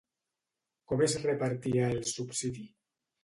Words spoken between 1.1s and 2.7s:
repartia el subsidi?